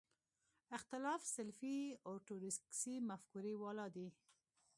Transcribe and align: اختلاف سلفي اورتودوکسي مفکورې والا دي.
اختلاف 0.77 1.21
سلفي 1.35 1.75
اورتودوکسي 2.05 2.95
مفکورې 3.09 3.53
والا 3.61 3.87
دي. 3.95 4.07